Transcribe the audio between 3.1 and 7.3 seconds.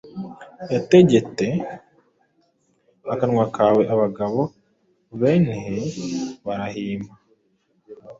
akanwa kawe abagabo benhi barahima